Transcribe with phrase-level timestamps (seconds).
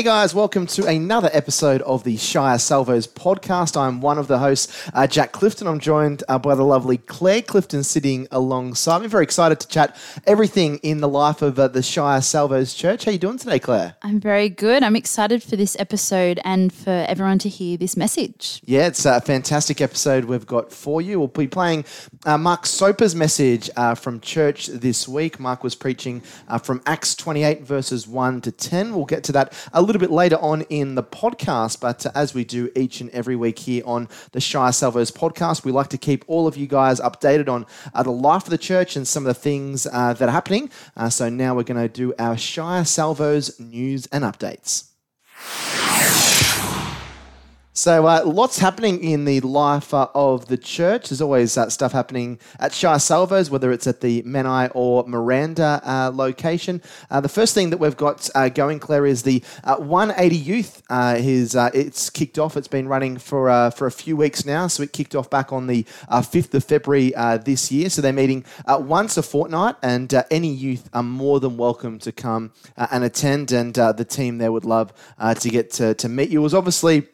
[0.00, 3.78] Hey guys, welcome to another episode of the Shire Salvos podcast.
[3.78, 5.66] I'm one of the hosts, uh, Jack Clifton.
[5.66, 9.08] I'm joined uh, by the lovely Claire Clifton sitting alongside me.
[9.08, 9.94] Very excited to chat
[10.26, 13.04] everything in the life of uh, the Shire Salvos Church.
[13.04, 13.94] How are you doing today, Claire?
[14.00, 14.82] I'm very good.
[14.82, 18.62] I'm excited for this episode and for everyone to hear this message.
[18.64, 21.18] Yeah, it's a fantastic episode we've got for you.
[21.18, 21.84] We'll be playing
[22.24, 25.38] uh, Mark Soper's message uh, from church this week.
[25.38, 28.94] Mark was preaching uh, from Acts 28 verses 1 to 10.
[28.94, 32.34] We'll get to that a little bit later on in the podcast, but uh, as
[32.34, 35.98] we do each and every week here on the Shire Salvos podcast, we like to
[35.98, 39.26] keep all of you guys updated on uh, the life of the church and some
[39.26, 40.70] of the things uh, that are happening.
[40.96, 44.90] Uh, so now we're going to do our Shire Salvos news and updates.
[47.80, 51.08] So, uh, lots happening in the life uh, of the church.
[51.08, 55.80] There's always uh, stuff happening at Shire Salvos, whether it's at the Menai or Miranda
[55.82, 56.82] uh, location.
[57.10, 60.82] Uh, the first thing that we've got uh, going, Claire, is the 180 Youth.
[60.90, 62.54] his, it's kicked off.
[62.58, 64.66] It's been running for for a few weeks now.
[64.66, 67.14] So it kicked off back on the 5th of February
[67.46, 67.88] this year.
[67.88, 72.52] So they're meeting once a fortnight, and any youth are more than welcome to come
[72.76, 73.52] and attend.
[73.52, 76.40] And the team there would love to get to, to meet you.
[76.40, 77.08] It was obviously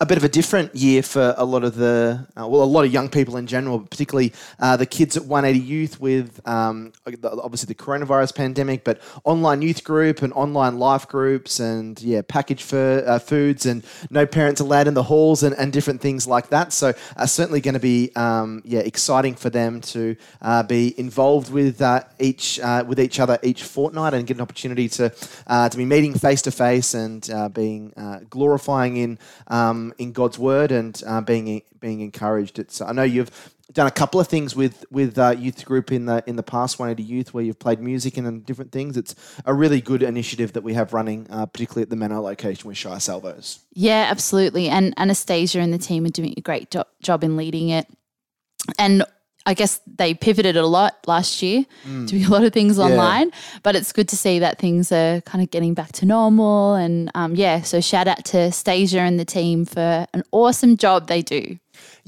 [0.00, 2.84] a bit of a different year for a lot of the uh, well, a lot
[2.84, 6.92] of young people in general, particularly uh, the kids at 180 Youth with um,
[7.24, 12.62] obviously the coronavirus pandemic, but online youth group and online life groups and yeah, packaged
[12.62, 16.48] for, uh, foods and no parents allowed in the halls and, and different things like
[16.48, 16.72] that.
[16.72, 21.50] So uh, certainly going to be um, yeah exciting for them to uh, be involved
[21.50, 25.84] with uh, each with each other each fortnight and get an opportunity to to be
[25.84, 27.92] meeting face to face and being
[28.30, 29.18] glorifying in.
[29.48, 32.58] Um, um, in God's word and uh, being being encouraged.
[32.58, 33.30] It's I know you've
[33.72, 36.78] done a couple of things with with uh, youth group in the in the past
[36.78, 38.96] 180 youth where you've played music and different things.
[38.96, 42.68] It's a really good initiative that we have running uh, particularly at the Menai location
[42.68, 43.60] with Shire Salvos.
[43.72, 44.68] Yeah absolutely.
[44.68, 47.86] And Anastasia and the team are doing a great do- job in leading it.
[48.78, 49.04] And
[49.46, 52.08] I guess they pivoted a lot last year, mm.
[52.08, 53.28] doing a lot of things online.
[53.28, 53.58] Yeah.
[53.62, 56.74] But it's good to see that things are kind of getting back to normal.
[56.74, 61.06] And um, yeah, so shout out to Stasia and the team for an awesome job
[61.06, 61.58] they do.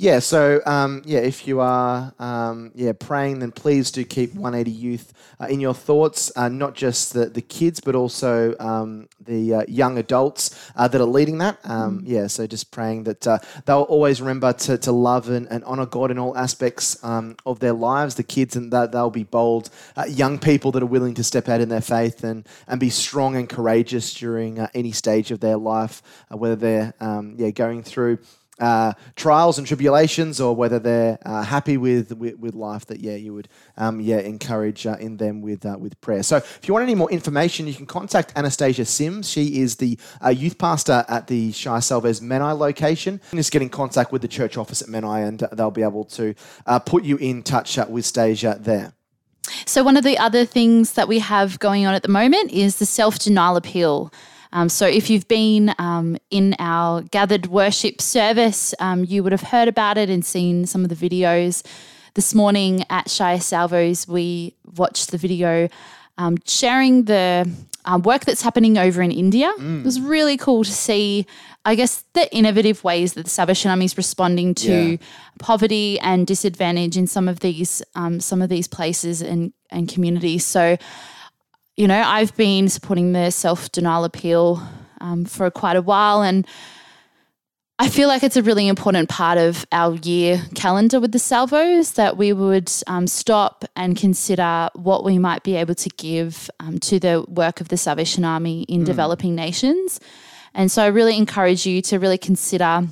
[0.01, 4.71] Yeah, so um, yeah, if you are um, yeah praying, then please do keep 180
[4.71, 6.31] Youth uh, in your thoughts.
[6.37, 11.01] Uh, not just the, the kids, but also um, the uh, young adults uh, that
[11.01, 11.59] are leading that.
[11.65, 12.03] Um, mm.
[12.07, 15.87] Yeah, so just praying that uh, they'll always remember to, to love and, and honor
[15.87, 18.15] God in all aspects um, of their lives.
[18.15, 21.49] The kids and that they'll be bold uh, young people that are willing to step
[21.49, 25.57] out in their faith and and be strong and courageous during any stage of their
[25.57, 28.19] life, whether they're um, yeah going through
[28.61, 33.15] uh, trials and tribulations, or whether they're uh, happy with, with, with life, that yeah,
[33.15, 36.23] you would um, yeah encourage uh, in them with uh, with prayer.
[36.23, 39.29] So, if you want any more information, you can contact Anastasia Sims.
[39.29, 43.21] She is the uh, youth pastor at the Shire Salvos Menai location.
[43.31, 46.05] And just get in contact with the church office at Menai, and they'll be able
[46.05, 46.35] to
[46.67, 48.93] uh, put you in touch with Stasia there.
[49.67, 52.77] So, one of the other things that we have going on at the moment is
[52.77, 54.13] the self denial appeal.
[54.53, 59.43] Um, so, if you've been um, in our gathered worship service, um, you would have
[59.43, 61.65] heard about it and seen some of the videos.
[62.15, 65.69] This morning at Shire Salvos, we watched the video
[66.17, 67.49] um, sharing the
[67.85, 69.53] um, work that's happening over in India.
[69.59, 69.81] Mm.
[69.81, 71.27] It was really cool to see,
[71.65, 74.97] I guess, the innovative ways that the Salvation Army is responding to yeah.
[75.39, 80.45] poverty and disadvantage in some of these um, some of these places and, and communities.
[80.45, 80.77] So
[81.79, 84.61] you know, I've been supporting the self denial appeal
[85.01, 86.45] um, for quite a while, and
[87.79, 91.93] I feel like it's a really important part of our year calendar with the Salvos
[91.93, 96.81] that we would um, stop and consider what we might be able to give um,
[96.81, 98.85] to the work of the Salvation Army in mm.
[98.85, 100.01] developing nations.
[100.55, 102.89] And so I really encourage you to really consider,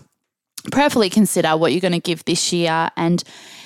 [0.70, 2.90] prayerfully consider what you're going to give this year.
[2.96, 3.25] And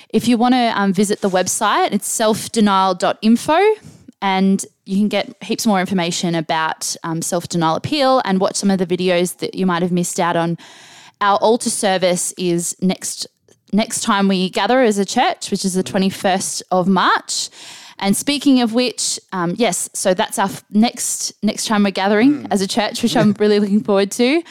[0.09, 3.75] if you want to um, visit the website, it's selfdenial.info
[4.23, 8.71] and you can get heaps more information about um, self denial appeal and watch some
[8.71, 10.59] of the videos that you might have missed out on.
[11.21, 13.27] Our altar service is next
[13.73, 17.51] next time we gather as a church, which is the 21st of March.
[17.99, 22.43] And speaking of which, um, yes, so that's our f- next next time we're gathering
[22.43, 22.47] mm.
[22.51, 24.43] as a church, which I'm really looking forward to.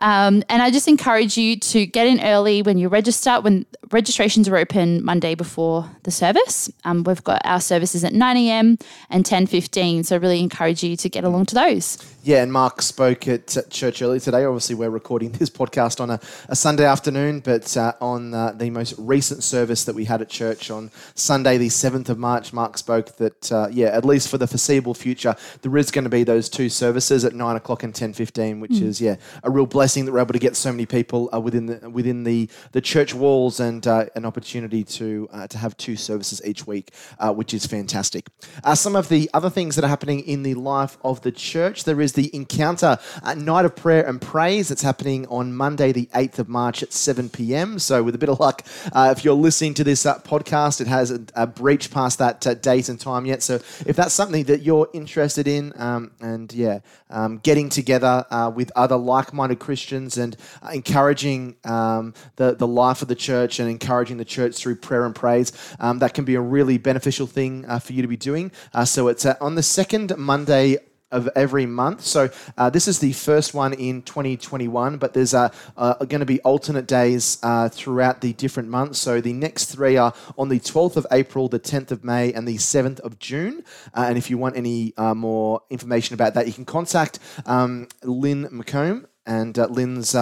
[0.00, 3.40] Um, and I just encourage you to get in early when you register.
[3.40, 8.36] When registrations are open Monday before the service, um, we've got our services at 9
[8.36, 8.78] a.m.
[9.10, 10.06] and 10:15.
[10.06, 11.98] So I really encourage you to get along to those.
[12.22, 14.44] Yeah, and Mark spoke at church earlier today.
[14.44, 18.70] Obviously, we're recording this podcast on a, a Sunday afternoon, but uh, on uh, the
[18.70, 22.76] most recent service that we had at church on Sunday, the 7th of March, Mark
[22.76, 26.22] spoke that, uh, yeah, at least for the foreseeable future, there is going to be
[26.22, 28.82] those two services at 9 o'clock and 10.15, which mm.
[28.82, 31.66] is, yeah, a real blessing that we're able to get so many people uh, within
[31.66, 35.96] the within the, the church walls and uh, an opportunity to, uh, to have two
[35.96, 36.92] services each week,
[37.34, 38.28] which is fantastic.
[38.74, 42.00] some of the other things that are happening in the life of the church, there
[42.00, 44.68] is the Encounter uh, Night of Prayer and Praise.
[44.68, 47.78] that's happening on Monday, the 8th of March at 7 p.m.
[47.78, 50.86] So, with a bit of luck, uh, if you're listening to this uh, podcast, it
[50.86, 53.42] has a, a breach past that uh, date and time yet.
[53.42, 58.50] So, if that's something that you're interested in, um, and yeah, um, getting together uh,
[58.54, 63.58] with other like minded Christians and uh, encouraging um, the, the life of the church
[63.60, 67.26] and encouraging the church through prayer and praise, um, that can be a really beneficial
[67.26, 68.52] thing for you to be doing.
[68.84, 70.78] so, it's on the second Monday
[71.10, 72.02] of every month.
[72.02, 76.26] So uh, this is the first one in 2021, but there's uh, uh, going to
[76.26, 78.98] be alternate days uh, throughout the different months.
[78.98, 82.46] So the next three are on the 12th of April, the 10th of May, and
[82.46, 83.64] the 7th of June.
[83.94, 87.88] Uh, and if you want any uh, more information about that, you can contact um,
[88.02, 89.06] Lynn McComb.
[89.26, 90.14] And Lynn's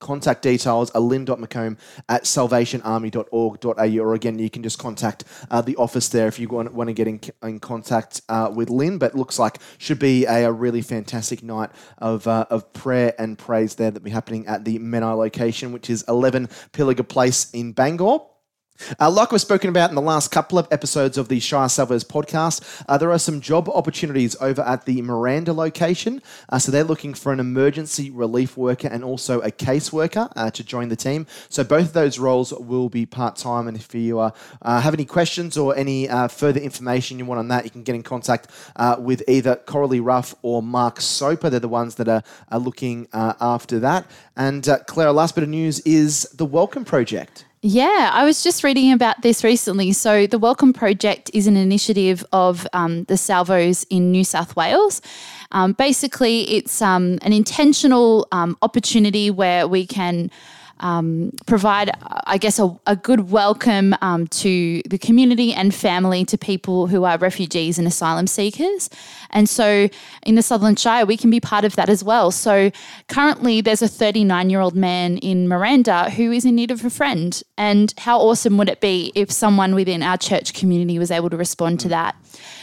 [0.00, 1.78] contact details are lynn.mccomb
[2.08, 6.72] at salvationarmy.org.au or again you can just contact uh, the office there if you want,
[6.72, 8.98] want to get in, in contact uh, with lynn.
[8.98, 13.38] But looks like should be a, a really fantastic night of, uh, of prayer and
[13.38, 17.50] praise there that will be happening at the menai location which is 11 pilliga place
[17.50, 18.20] in bangor
[18.98, 22.04] uh, like we've spoken about in the last couple of episodes of the Shire Salvos
[22.04, 26.22] podcast, uh, there are some job opportunities over at the Miranda location.
[26.48, 30.64] Uh, so they're looking for an emergency relief worker and also a caseworker uh, to
[30.64, 31.26] join the team.
[31.48, 33.68] So both of those roles will be part time.
[33.68, 34.30] And if you uh,
[34.62, 37.94] uh, have any questions or any further information you want on that, you can get
[37.94, 38.48] in contact
[38.98, 41.50] with either Coralie Ruff or Mark Soper.
[41.50, 44.10] They're the ones that are, are looking after that.
[44.36, 47.44] And Clara, last bit of news is the Welcome Project.
[47.62, 49.92] Yeah, I was just reading about this recently.
[49.92, 55.02] So, the Welcome Project is an initiative of um, the Salvos in New South Wales.
[55.52, 60.30] Um, basically, it's um, an intentional um, opportunity where we can
[60.80, 61.90] um, provide,
[62.26, 67.04] I guess, a, a good welcome um, to the community and family to people who
[67.04, 68.90] are refugees and asylum seekers.
[69.30, 69.88] And so
[70.24, 72.30] in the Sutherland Shire, we can be part of that as well.
[72.30, 72.70] So
[73.08, 76.90] currently, there's a 39 year old man in Miranda who is in need of a
[76.90, 77.40] friend.
[77.56, 81.36] And how awesome would it be if someone within our church community was able to
[81.36, 82.16] respond to that?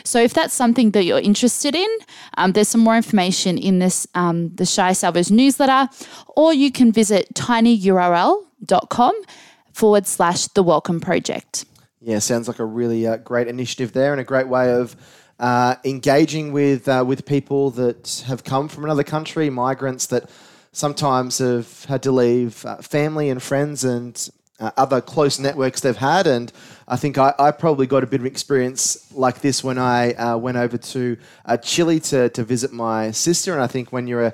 [0.04, 1.90] So if that's something that you're interested in,
[2.38, 5.90] um, there's some more information in this um, the Shire Salvos newsletter,
[6.36, 9.14] or you can visit tinyurl.com
[9.74, 11.66] forward slash the Welcome Project.
[12.02, 14.96] Yeah, sounds like a really uh, great initiative there and a great way of
[15.40, 20.30] uh, engaging with uh, with people that have come from another country, migrants that
[20.72, 24.30] sometimes have had to leave uh, family and friends and
[24.60, 26.28] uh, other close networks they've had.
[26.28, 26.52] And
[26.88, 30.38] I think I, I, probably got a bit of experience like this when I uh,
[30.38, 33.54] went over to uh, Chile to, to visit my sister.
[33.54, 34.34] And I think when you're a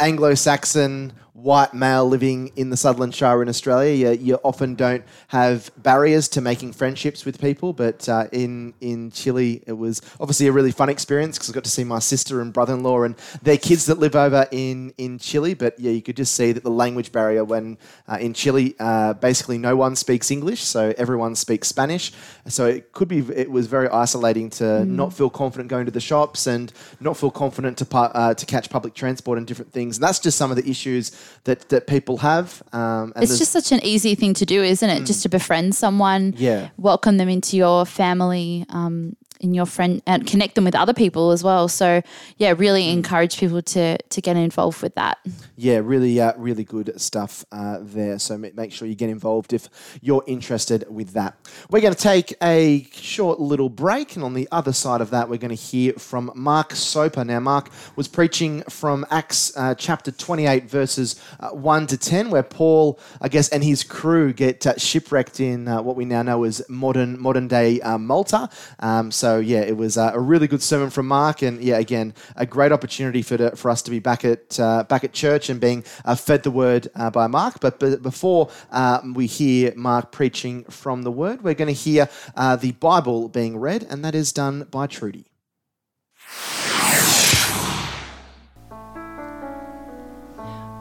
[0.00, 5.04] Anglo Saxon white male living in the Sutherland Shire in Australia, you, you often don't
[5.28, 7.72] have barriers to making friendships with people.
[7.72, 11.64] But uh, in in Chile, it was obviously a really fun experience because I got
[11.64, 14.92] to see my sister and brother in law and their kids that live over in
[14.98, 15.54] in Chile.
[15.54, 19.14] But yeah, you could just see that the language barrier when uh, in Chile, uh,
[19.14, 22.12] basically no one speaks English, so everyone speaks Spanish.
[22.46, 24.86] So it could be it was very isolating to mm.
[24.86, 28.70] not feel confident going to the shops and not feel confident to uh, to catch
[28.70, 29.96] public transport and different things.
[29.96, 31.12] And that's just some of the issues
[31.44, 32.62] that, that people have.
[32.72, 35.02] Um, it's just such an easy thing to do, isn't it?
[35.02, 35.06] Mm.
[35.06, 36.70] Just to befriend someone, yeah.
[36.76, 41.30] welcome them into your family, um, in your friend and connect them with other people
[41.30, 41.68] as well.
[41.68, 42.02] So
[42.36, 42.92] yeah, really mm.
[42.92, 45.18] encourage people to to get involved with that.
[45.56, 48.18] Yeah, really, uh, really good stuff uh, there.
[48.18, 49.68] So make sure you get involved if
[50.00, 51.36] you're interested with that.
[51.70, 55.28] We're going to take a short little break, and on the other side of that,
[55.28, 57.24] we're going to hear from Mark Soper.
[57.24, 62.42] Now, Mark was preaching from Acts uh, chapter 28, verses uh, 1 to 10, where
[62.42, 66.44] Paul, I guess, and his crew get uh, shipwrecked in uh, what we now know
[66.44, 68.48] as modern modern day Malta.
[68.78, 71.78] Um, so so yeah, it was uh, a really good sermon from Mark, and yeah,
[71.78, 75.12] again, a great opportunity for to, for us to be back at uh, back at
[75.12, 77.60] church and being uh, fed the word uh, by Mark.
[77.60, 82.08] But, but before um, we hear Mark preaching from the word, we're going to hear
[82.34, 85.26] uh, the Bible being read, and that is done by Trudy.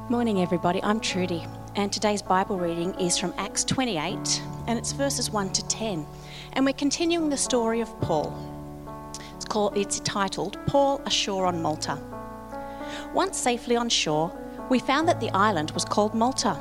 [0.09, 0.81] Morning, everybody.
[0.81, 5.67] I'm Trudy, and today's Bible reading is from Acts 28, and it's verses 1 to
[5.67, 6.03] 10.
[6.53, 8.33] And we're continuing the story of Paul.
[9.35, 11.97] It's called it's titled Paul Ashore on Malta.
[13.13, 14.31] Once safely on shore,
[14.69, 16.59] we found that the island was called Malta.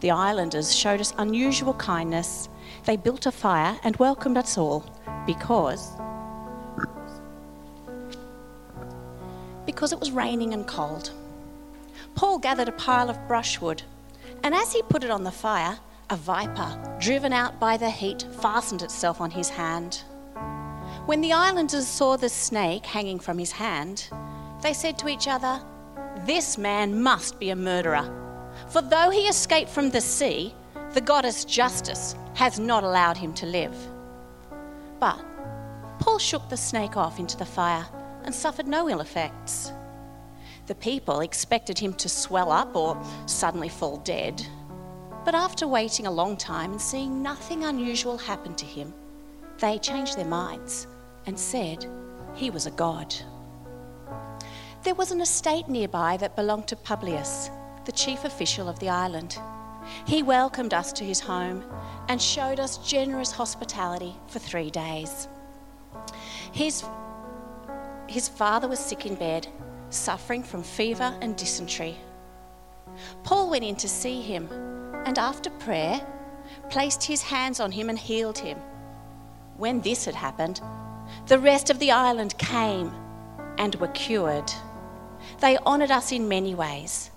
[0.00, 2.48] The islanders showed us unusual kindness.
[2.84, 4.84] They built a fire and welcomed us all
[5.26, 5.92] because
[9.66, 11.10] because it was raining and cold.
[12.14, 13.82] Paul gathered a pile of brushwood,
[14.42, 15.78] and as he put it on the fire,
[16.10, 20.02] a viper, driven out by the heat, fastened itself on his hand.
[21.06, 24.08] When the islanders saw the snake hanging from his hand,
[24.62, 25.60] they said to each other,
[26.24, 28.08] This man must be a murderer.
[28.68, 30.54] For though he escaped from the sea,
[30.92, 33.76] the goddess Justice has not allowed him to live.
[34.98, 35.24] But
[35.98, 37.86] Paul shook the snake off into the fire
[38.24, 39.72] and suffered no ill effects.
[40.66, 44.44] The people expected him to swell up or suddenly fall dead.
[45.26, 48.94] But after waiting a long time and seeing nothing unusual happen to him,
[49.58, 50.86] they changed their minds
[51.26, 51.84] and said
[52.36, 53.12] he was a god.
[54.84, 57.50] There was an estate nearby that belonged to Publius,
[57.86, 59.36] the chief official of the island.
[60.06, 61.64] He welcomed us to his home
[62.08, 65.26] and showed us generous hospitality for three days.
[66.52, 66.84] His,
[68.06, 69.48] his father was sick in bed
[69.90, 71.96] suffering from fever and dysentery.
[73.24, 74.75] Paul went in to see him
[75.06, 76.04] and, after prayer,
[76.68, 78.58] placed his hands on him and healed him.
[79.56, 80.60] When this had happened,
[81.26, 82.92] the rest of the island came
[83.56, 84.52] and were cured.
[85.40, 87.10] They honoured us in many ways,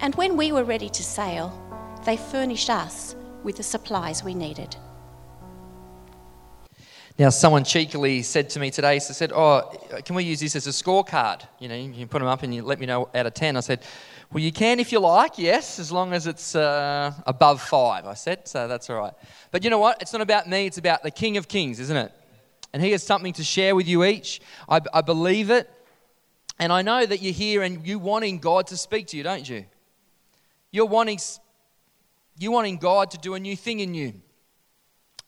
[0.00, 1.52] and when we were ready to sail,
[2.04, 4.76] they furnished us with the supplies we needed.
[7.18, 9.72] Now, someone cheekily said to me today, so said, Oh,
[10.04, 11.40] can we use this as a scorecard?
[11.58, 13.56] You know, you can put them up and you let me know out of 10.
[13.56, 13.80] I said,
[14.30, 18.12] Well, you can if you like, yes, as long as it's uh, above five, I
[18.12, 19.14] said, so that's all right.
[19.50, 20.02] But you know what?
[20.02, 22.12] It's not about me, it's about the King of Kings, isn't it?
[22.74, 24.42] And he has something to share with you each.
[24.68, 25.70] I, I believe it.
[26.58, 29.48] And I know that you're here and you wanting God to speak to you, don't
[29.48, 29.64] you?
[30.70, 31.18] You're wanting,
[32.36, 34.20] you're wanting God to do a new thing in you.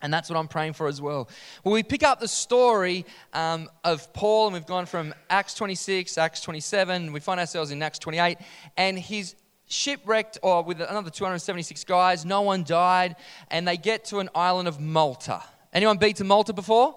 [0.00, 1.28] And that's what I'm praying for as well.
[1.64, 6.16] Well, we pick up the story um, of Paul, and we've gone from Acts 26,
[6.18, 8.38] Acts 27, we find ourselves in Acts 28,
[8.76, 9.34] and he's
[9.66, 12.24] shipwrecked or with another 276 guys.
[12.24, 13.16] No one died,
[13.50, 15.42] and they get to an island of Malta.
[15.72, 16.96] Anyone been to Malta before?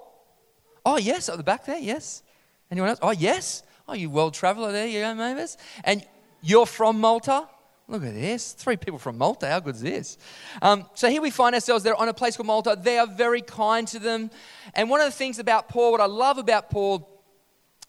[0.85, 2.23] Oh, yes, at the back there, yes.
[2.69, 2.99] Anyone else?
[3.01, 3.63] Oh, yes.
[3.87, 5.57] Oh, you world traveler there, you go, Mavis.
[5.83, 6.05] And
[6.41, 7.47] you're from Malta?
[7.91, 8.53] Look at this.
[8.53, 9.49] Three people from Malta.
[9.49, 10.17] How good is this?
[10.61, 12.79] Um, so here we find ourselves there on a place called Malta.
[12.81, 14.31] They are very kind to them.
[14.73, 17.21] And one of the things about Paul, what I love about Paul,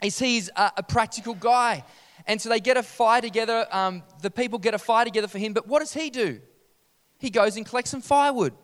[0.03, 1.85] is he's a, a practical guy.
[2.27, 3.65] And so they get a fire together.
[3.71, 5.53] Um, the people get a fire together for him.
[5.53, 6.41] But what does he do?
[7.21, 8.55] He goes and collects some firewood.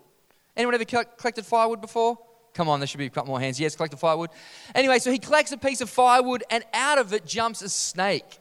[0.56, 2.18] Anyone ever collected firewood before?
[2.52, 3.60] Come on, there should be a couple more hands.
[3.60, 4.30] Yes, collected firewood.
[4.74, 8.40] Anyway, so he collects a piece of firewood, and out of it jumps a snake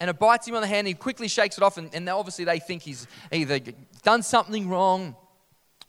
[0.00, 0.80] and it bites him on the hand.
[0.80, 3.60] And he quickly shakes it off, and, and obviously they think he's either
[4.02, 5.16] done something wrong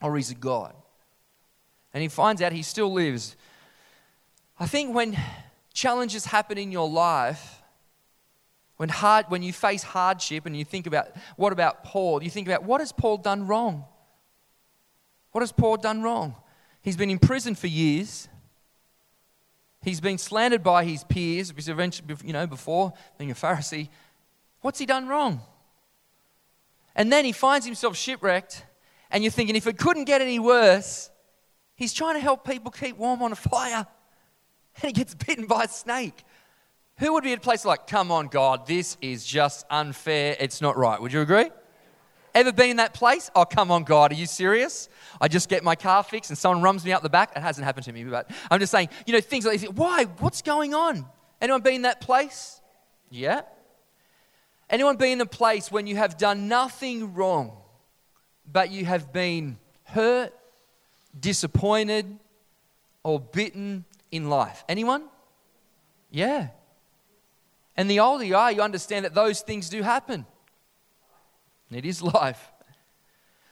[0.01, 0.74] or he's a god.
[1.94, 3.36] And he finds out he still lives.
[4.60, 5.18] I think when
[5.74, 7.62] challenges happen in your life,
[8.78, 12.48] when, hard, when you face hardship and you think about what about Paul, you think
[12.48, 13.84] about what has Paul done wrong?
[15.32, 16.36] What has Paul done wrong?
[16.82, 18.30] He's been in prison for years.
[19.81, 21.53] He's been slandered by his peers,
[22.24, 23.89] you know, before being a Pharisee.
[24.62, 25.41] What's he done wrong?
[26.95, 28.65] And then he finds himself shipwrecked,
[29.09, 31.09] and you're thinking, if it couldn't get any worse,
[31.75, 33.88] he's trying to help people keep warm on a fire,
[34.81, 36.24] and he gets bitten by a snake.
[36.98, 40.59] Who would be at a place like, come on, God, this is just unfair, it's
[40.59, 41.01] not right?
[41.01, 41.50] Would you agree?
[42.39, 43.29] Ever been in that place?
[43.36, 44.88] Oh, come on, God, are you serious?
[45.19, 47.34] I just get my car fixed and someone rums me out the back.
[47.36, 49.69] It hasn't happened to me, but I'm just saying, you know, things like this.
[49.69, 50.05] Why?
[50.19, 51.05] What's going on?
[51.41, 52.62] Anyone been in that place?
[53.10, 53.41] Yeah.
[54.69, 57.58] Anyone been in a place when you have done nothing wrong,
[58.50, 60.34] but you have been hurt,
[61.19, 62.19] disappointed,
[63.03, 64.63] or bitten in life?
[64.69, 65.03] Anyone?
[66.10, 66.51] Yeah.
[67.75, 70.25] And the older you are, you understand that those things do happen.
[71.72, 72.52] It is life.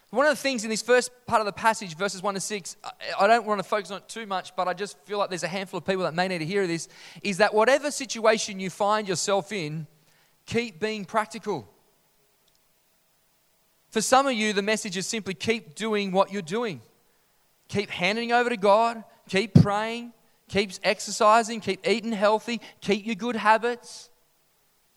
[0.10, 2.78] One of the things in this first part of the passage, verses 1 to 6,
[3.20, 5.44] I don't want to focus on it too much, but I just feel like there's
[5.44, 6.88] a handful of people that may need to hear this,
[7.22, 9.86] is that whatever situation you find yourself in,
[10.46, 11.68] keep being practical.
[13.90, 16.82] For some of you, the message is simply keep doing what you're doing.
[17.68, 20.14] Keep handing over to God, keep praying,
[20.48, 24.10] keep exercising, keep eating healthy, keep your good habits.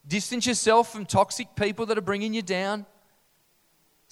[0.07, 2.87] Distance yourself from toxic people that are bringing you down.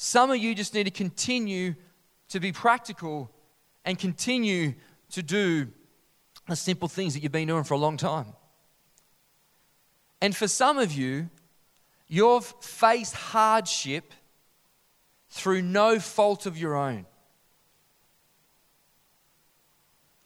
[0.01, 1.75] Some of you just need to continue
[2.29, 3.33] to be practical
[3.85, 4.75] and continue
[5.11, 5.67] to do
[6.47, 8.33] the simple things that you've been doing for a long time.
[10.21, 11.29] And for some of you,
[12.07, 14.15] you've faced hardship
[15.31, 17.05] through no fault of your own.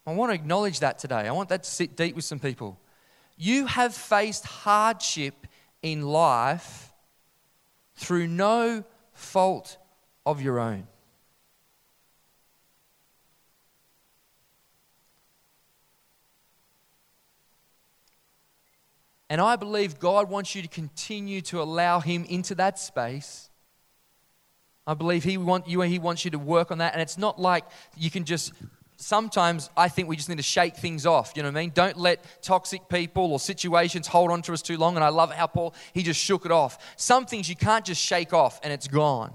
[0.07, 1.27] I want to acknowledge that today.
[1.27, 2.79] I want that to sit deep with some people.
[3.39, 5.47] You have faced hardship
[5.81, 6.93] in life
[7.97, 9.77] through no fault
[10.25, 10.87] of your own.
[19.33, 23.49] And I believe God wants you to continue to allow Him into that space.
[24.87, 26.93] I believe He, want you, he wants you to work on that.
[26.93, 27.65] And it's not like
[27.97, 28.53] you can just
[29.03, 31.33] sometimes I think we just need to shake things off.
[31.35, 31.73] You know what I mean?
[31.75, 34.97] Don't let toxic people or situations hold on to us too long.
[34.97, 36.79] And I love how Paul, he just shook it off.
[36.97, 39.35] Some things you can't just shake off and it's gone.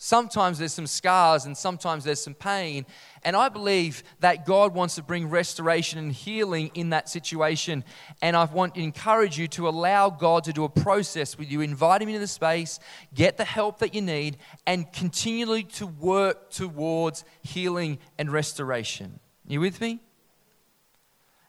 [0.00, 2.86] Sometimes there's some scars and sometimes there's some pain.
[3.24, 7.82] And I believe that God wants to bring restoration and healing in that situation.
[8.22, 11.62] And I want to encourage you to allow God to do a process with you,
[11.62, 12.78] invite Him into the space,
[13.12, 14.36] get the help that you need,
[14.68, 19.18] and continually to work towards healing and restoration.
[19.48, 20.00] You with me?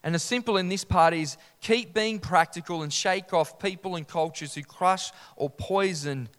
[0.01, 4.08] And the simple in this part is keep being practical and shake off people and
[4.08, 6.29] cultures who crush or poison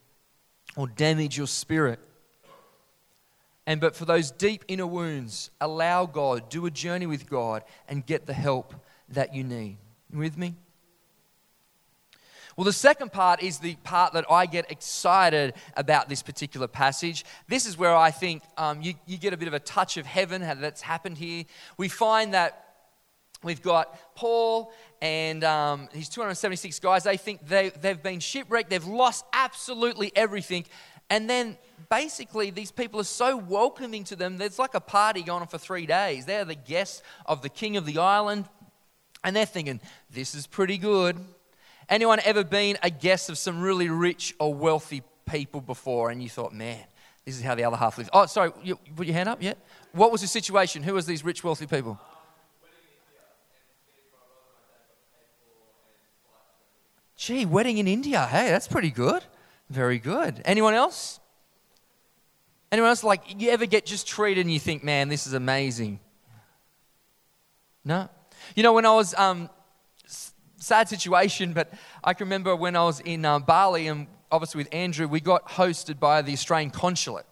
[0.76, 1.98] or damage your spirit.
[3.66, 8.04] And but for those deep inner wounds, allow God, do a journey with God, and
[8.04, 8.74] get the help
[9.10, 9.76] that you need.
[10.12, 10.54] You with me?
[12.56, 17.24] Well, the second part is the part that I get excited about this particular passage.
[17.48, 20.04] This is where I think um, you, you get a bit of a touch of
[20.04, 21.44] heaven that's happened here.
[21.76, 22.69] We find that
[23.42, 27.04] We've got Paul and um, his 276 guys.
[27.04, 30.66] They think they, they've been shipwrecked, they've lost absolutely everything.
[31.08, 31.56] And then
[31.90, 34.38] basically, these people are so welcoming to them.
[34.38, 36.24] There's like a party going on for three days.
[36.24, 38.44] They're the guests of the king of the island.
[39.24, 39.80] And they're thinking,
[40.10, 41.18] this is pretty good.
[41.88, 46.28] Anyone ever been a guest of some really rich or wealthy people before and you
[46.28, 46.78] thought, man,
[47.24, 48.08] this is how the other half lives?
[48.12, 49.58] Oh, sorry, you put your hand up yet?
[49.92, 50.84] What was the situation?
[50.84, 51.98] Who was these rich, wealthy people?
[57.20, 58.26] Gee, wedding in India.
[58.26, 59.22] Hey, that's pretty good.
[59.68, 60.40] Very good.
[60.46, 61.20] Anyone else?
[62.72, 66.00] Anyone else like you ever get just treated and you think, man, this is amazing?
[67.84, 68.08] No.
[68.56, 69.50] You know, when I was um,
[70.56, 71.70] sad situation, but
[72.02, 75.46] I can remember when I was in uh, Bali and obviously with Andrew, we got
[75.46, 77.26] hosted by the Australian consulate,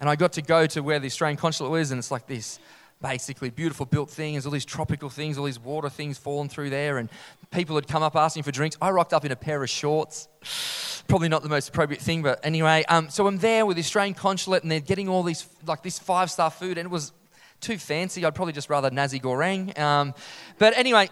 [0.00, 2.58] and I got to go to where the Australian consulate was, and it's like this
[3.02, 6.98] basically beautiful built things, all these tropical things, all these water things falling through there,
[6.98, 7.10] and
[7.50, 8.76] people had come up asking for drinks.
[8.80, 10.28] I rocked up in a pair of shorts.
[11.08, 12.84] Probably not the most appropriate thing, but anyway.
[12.88, 15.98] Um, so I'm there with the Australian consulate, and they're getting all these like this
[15.98, 17.12] five star food, and it was
[17.60, 18.24] too fancy.
[18.24, 19.76] I'd probably just rather nasi goreng.
[19.78, 20.14] Um,
[20.58, 21.10] but anyway, it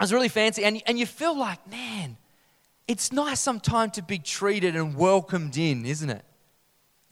[0.00, 2.16] was really fancy, and and you feel like, man,
[2.88, 6.24] it's nice sometimes to be treated and welcomed in, isn't it?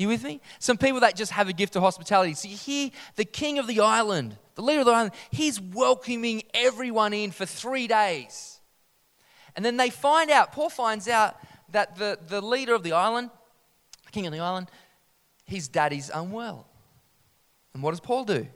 [0.03, 0.41] You with me?
[0.59, 2.35] Some people that just have a gift of hospitality.
[2.35, 6.43] So you hear the king of the island, the leader of the island, he's welcoming
[6.53, 8.61] everyone in for three days.
[9.55, 11.37] And then they find out, Paul finds out
[11.71, 13.31] that the, the leader of the island,
[14.05, 14.71] the king of the island,
[15.47, 16.67] his daddy's unwell.
[17.73, 18.47] And what does Paul do?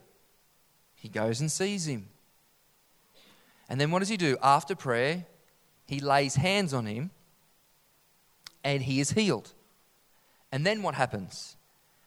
[0.97, 2.09] He goes and sees him.
[3.69, 4.37] And then what does he do?
[4.43, 5.27] After prayer,
[5.87, 7.11] he lays hands on him
[8.65, 9.53] and he is healed.
[10.57, 11.55] And then what happens?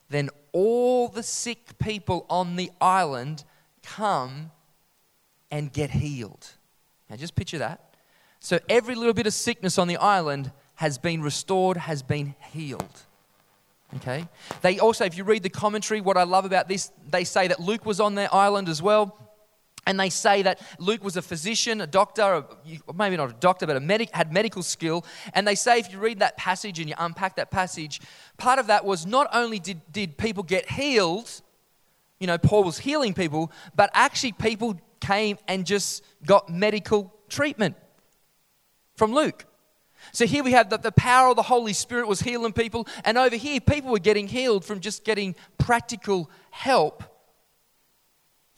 [0.09, 3.43] Then all the sick people on the island
[3.83, 4.49] come
[5.51, 6.47] and get healed.
[7.11, 7.93] Now just picture that.
[8.39, 13.01] So every little bit of sickness on the island has been restored, has been healed.
[13.97, 14.27] Okay?
[14.63, 17.59] They also, if you read the commentary, what I love about this, they say that
[17.59, 19.15] Luke was on their island as well.
[19.89, 22.45] And they say that Luke was a physician, a doctor,
[22.95, 25.03] maybe not a doctor, but a medic, had medical skill.
[25.33, 27.99] And they say if you read that passage and you unpack that passage,
[28.37, 31.41] part of that was not only did, did people get healed,
[32.19, 37.75] you know, Paul was healing people, but actually people came and just got medical treatment
[38.95, 39.47] from Luke.
[40.11, 43.17] So here we have that the power of the Holy Spirit was healing people, and
[43.17, 47.03] over here, people were getting healed from just getting practical help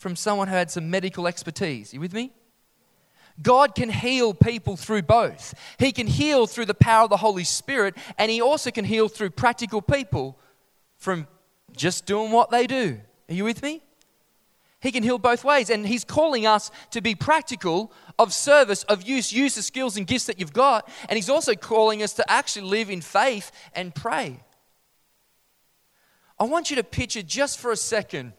[0.01, 1.93] from someone who had some medical expertise.
[1.93, 2.31] You with me?
[3.39, 5.53] God can heal people through both.
[5.77, 9.07] He can heal through the power of the Holy Spirit, and He also can heal
[9.07, 10.39] through practical people
[10.97, 11.27] from
[11.77, 12.99] just doing what they do.
[13.29, 13.83] Are you with me?
[14.79, 15.69] He can heal both ways.
[15.69, 19.31] And He's calling us to be practical, of service, of use.
[19.31, 20.89] Use the skills and gifts that you've got.
[21.09, 24.39] And He's also calling us to actually live in faith and pray.
[26.39, 28.33] I want you to picture just for a second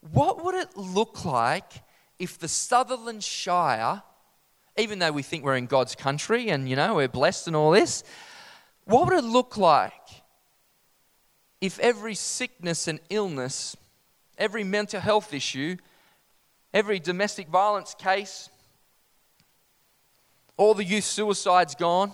[0.00, 1.72] what would it look like
[2.18, 4.02] if the Sutherland Shire,
[4.76, 7.70] even though we think we're in God's country and, you know, we're blessed and all
[7.70, 8.04] this,
[8.84, 9.92] what would it look like
[11.60, 13.76] if every sickness and illness
[14.38, 15.76] every mental health issue,
[16.72, 18.48] every domestic violence case,
[20.56, 22.12] all the youth suicides gone.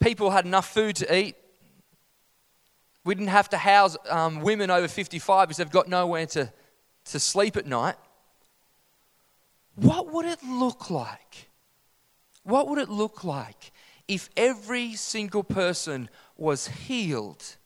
[0.00, 1.36] People had enough food to eat.
[3.08, 6.52] We didn't have to house um, women over 55 because they've got nowhere to,
[7.06, 7.94] to sleep at night.
[9.76, 11.48] What would it look like?
[12.42, 13.72] What would it look like
[14.08, 17.56] if every single person was healed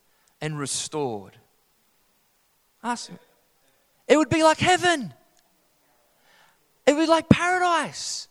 [0.41, 1.37] and restored?
[2.85, 3.11] Ask.
[4.07, 5.13] It would be like heaven.
[6.87, 8.29] It would be like paradise.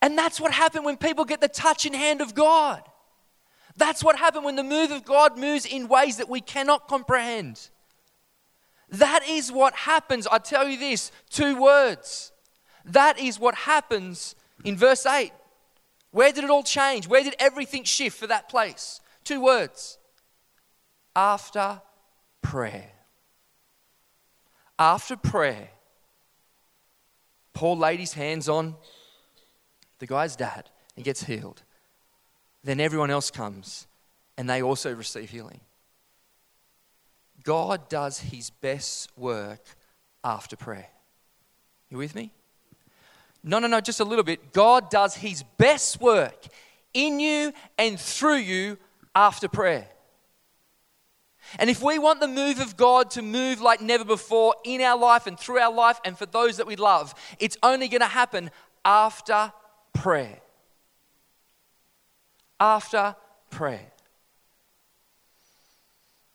[0.00, 2.82] And that's what happened when people get the touch and hand of God.
[3.76, 7.68] That's what happened when the move of God moves in ways that we cannot comprehend.
[8.90, 10.26] That is what happens.
[10.26, 12.32] I tell you this two words.
[12.84, 15.32] That is what happens in verse 8.
[16.10, 17.08] Where did it all change?
[17.08, 19.00] Where did everything shift for that place?
[19.24, 19.98] Two words.
[21.16, 21.80] After
[22.42, 22.92] prayer
[24.82, 25.70] after prayer,
[27.52, 28.74] Paul laid his hands on
[30.00, 31.62] the guy's dad and gets healed.
[32.64, 33.86] Then everyone else comes
[34.36, 35.60] and they also receive healing.
[37.42, 39.64] God does his best work
[40.22, 40.88] after prayer.
[41.90, 42.32] You with me?
[43.44, 44.52] No, no, no, just a little bit.
[44.52, 46.46] God does his best work
[46.94, 48.78] in you and through you
[49.14, 49.88] after prayer.
[51.58, 54.96] And if we want the move of God to move like never before in our
[54.96, 58.06] life and through our life and for those that we love, it's only going to
[58.06, 58.50] happen
[58.84, 59.52] after
[59.92, 60.41] prayer.
[62.62, 63.16] After
[63.50, 63.90] prayer.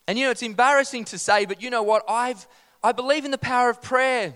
[0.07, 2.03] And you know, it's embarrassing to say, but you know what?
[2.09, 2.45] I've,
[2.83, 4.33] I believe in the power of prayer,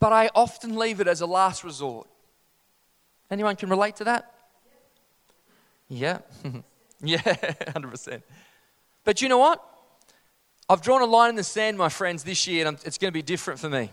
[0.00, 2.08] but I often leave it as a last resort.
[3.30, 4.34] Anyone can relate to that?
[5.88, 6.18] Yeah.
[7.00, 8.22] yeah, 100%.
[9.04, 9.64] But you know what?
[10.68, 13.12] I've drawn a line in the sand, my friends, this year, and it's going to
[13.12, 13.90] be different for me.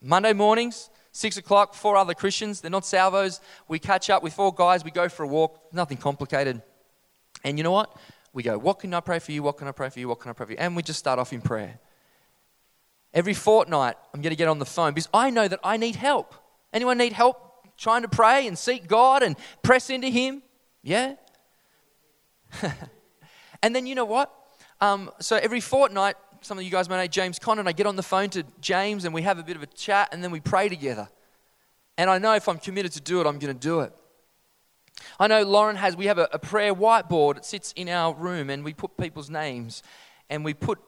[0.00, 2.60] Monday mornings, six o'clock, four other Christians.
[2.60, 3.40] They're not salvos.
[3.68, 4.84] We catch up with four guys.
[4.84, 5.58] We go for a walk.
[5.72, 6.60] Nothing complicated.
[7.42, 7.96] And you know what?
[8.34, 9.42] We go, What can I pray for you?
[9.42, 10.08] What can I pray for you?
[10.08, 10.58] What can I pray for you?
[10.58, 11.78] And we just start off in prayer.
[13.14, 15.94] Every fortnight, I'm going to get on the phone because I know that I need
[15.94, 16.34] help.
[16.72, 17.40] Anyone need help
[17.78, 20.42] trying to pray and seek God and press into Him?
[20.82, 21.14] Yeah?
[23.64, 24.30] And then you know what?
[24.82, 27.96] Um, so every fortnight, some of you guys may know James Connon, I get on
[27.96, 30.40] the phone to James and we have a bit of a chat and then we
[30.40, 31.08] pray together.
[31.96, 33.92] And I know if I'm committed to do it, I'm going to do it.
[35.18, 37.38] I know Lauren has, we have a, a prayer whiteboard.
[37.38, 39.82] It sits in our room and we put people's names
[40.28, 40.78] and we put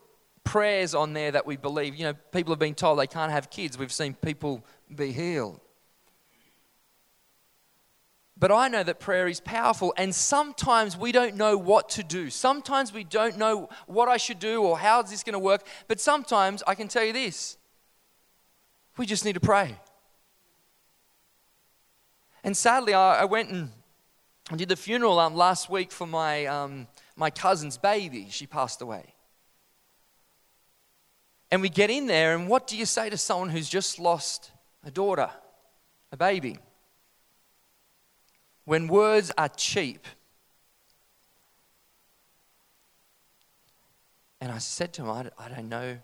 [0.45, 1.95] prayers on there that we believe.
[1.97, 3.79] You know, people have been told they can't have kids.
[3.79, 4.65] We've seen people
[4.95, 5.61] be healed.
[8.39, 12.29] But I know that prayer is powerful, and sometimes we don't know what to do.
[12.29, 15.67] Sometimes we don't know what I should do or how is this going to work.
[15.89, 17.57] But sometimes I can tell you this
[18.97, 19.77] we just need to pray.
[22.45, 23.71] And sadly, I, I went and
[24.55, 28.29] did the funeral um, last week for my, um, my cousin's baby.
[28.31, 29.15] She passed away.
[31.51, 34.51] And we get in there, and what do you say to someone who's just lost
[34.85, 35.31] a daughter,
[36.13, 36.59] a baby?
[38.67, 40.07] When words are cheap.
[44.41, 45.97] And I said to him, I, I don't know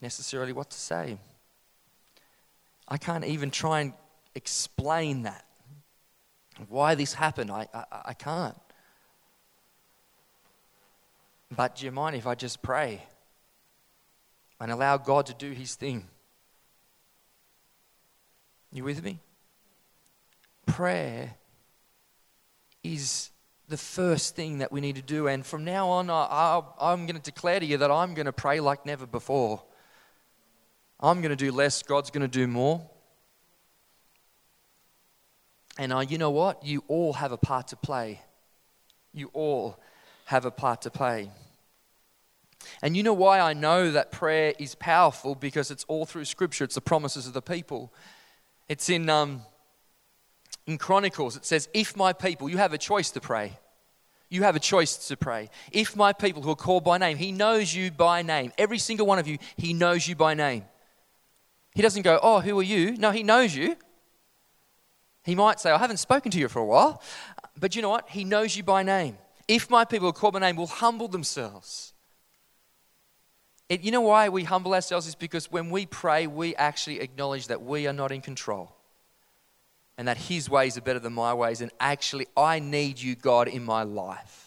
[0.00, 1.18] necessarily what to say.
[2.88, 3.92] I can't even try and
[4.34, 5.44] explain that.
[6.68, 8.56] Why this happened, I, I, I can't.
[11.54, 13.02] But do you mind if I just pray
[14.58, 16.08] and allow God to do his thing?
[18.72, 19.20] You with me?
[20.66, 21.34] Prayer
[22.94, 23.30] is
[23.68, 25.26] the first thing that we need to do.
[25.28, 28.32] And from now on, I, am going to declare to you that I'm going to
[28.32, 29.62] pray like never before.
[31.00, 32.88] I'm going to do less, God's going to do more.
[35.78, 36.64] And uh, you know what?
[36.64, 38.22] You all have a part to play.
[39.12, 39.78] You all
[40.26, 41.30] have a part to play.
[42.82, 45.34] And you know why I know that prayer is powerful?
[45.34, 47.92] Because it's all through Scripture, it's the promises of the people.
[48.68, 49.10] It's in.
[49.10, 49.42] Um,
[50.66, 53.58] in Chronicles, it says, If my people, you have a choice to pray.
[54.28, 55.50] You have a choice to pray.
[55.70, 58.52] If my people who are called by name, He knows you by name.
[58.58, 60.64] Every single one of you, He knows you by name.
[61.74, 62.96] He doesn't go, Oh, who are you?
[62.96, 63.76] No, He knows you.
[65.24, 67.02] He might say, I haven't spoken to you for a while.
[67.58, 68.08] But you know what?
[68.08, 69.18] He knows you by name.
[69.48, 71.92] If my people who are called by name will humble themselves.
[73.68, 75.06] It, you know why we humble ourselves?
[75.06, 78.75] Is because when we pray, we actually acknowledge that we are not in control
[79.98, 81.60] and that His ways are better than my ways.
[81.60, 84.46] And actually, I need you, God, in my life.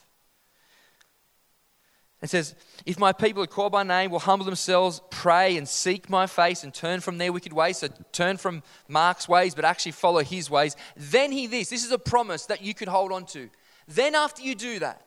[2.21, 2.53] It says,
[2.85, 6.63] If my people are called by name will humble themselves, pray, and seek my face,
[6.63, 10.49] and turn from their wicked ways, so turn from Mark's ways, but actually follow his
[10.49, 11.69] ways, then he this.
[11.69, 13.49] This is a promise that you can hold on to.
[13.87, 15.05] Then, after you do that,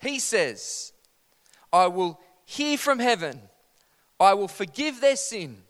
[0.00, 0.92] he says,
[1.72, 3.40] I will hear from heaven,
[4.20, 5.62] I will forgive their sin,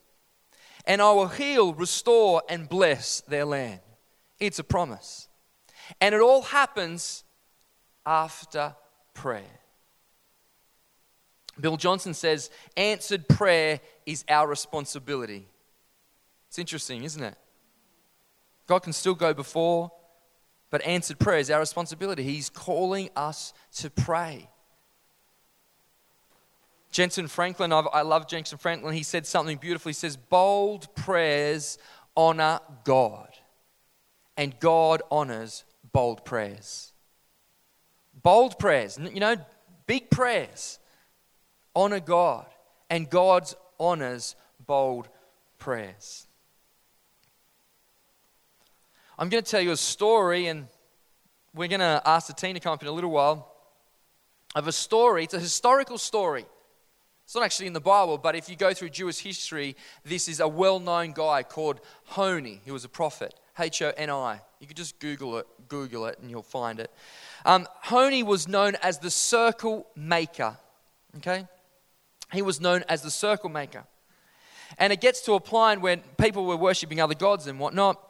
[0.89, 3.81] and I will heal, restore, and bless their land.
[4.41, 5.29] It's a promise.
[6.01, 7.25] And it all happens
[8.07, 8.75] after
[9.13, 9.61] prayer.
[11.61, 15.47] Bill Johnson says, answered prayer is our responsibility.
[16.49, 17.37] It's interesting, isn't it?
[18.67, 19.93] God can still go before,
[20.71, 22.23] but answered prayer is our responsibility.
[22.23, 24.49] He's calling us to pray.
[26.93, 28.95] Jentezen Franklin, I've, i love Jentezen Franklin.
[28.95, 29.91] He said something beautiful.
[29.91, 31.79] He says, Bold prayers
[32.17, 33.29] honor God,
[34.37, 36.93] and God honors bold prayers.
[38.23, 39.37] Bold prayers, you know,
[39.87, 40.79] big prayers
[41.75, 42.47] honor God,
[42.91, 44.35] and God honors
[44.67, 45.09] bold
[45.59, 46.27] prayers.
[49.19, 50.67] I'm going to tell you a story, and
[51.55, 53.53] we're going to ask the team to come up in a little while
[54.55, 55.25] of a story.
[55.25, 56.47] It's a historical story.
[57.29, 60.41] It's not actually in the Bible, but if you go through Jewish history, this is
[60.41, 62.63] a well known guy called Honi.
[62.65, 63.35] He was a prophet.
[63.59, 64.41] H O N I.
[64.61, 66.91] You could just Google it, Google it, and you'll find it.
[67.45, 70.57] Um, Honi was known as the circle maker.
[71.19, 71.47] Okay?
[72.33, 73.85] He was known as the circle maker.
[74.79, 78.03] And it gets to a point when people were worshipping other gods and whatnot,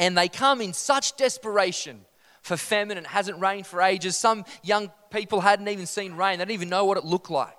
[0.00, 2.00] and they come in such desperation
[2.42, 4.16] for famine it hasn't rained for ages.
[4.16, 7.56] Some young people hadn't even seen rain, they didn't even know what it looked like.